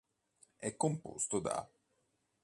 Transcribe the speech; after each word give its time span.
È 0.57 0.75
composto 0.77 1.37
da. 1.39 1.69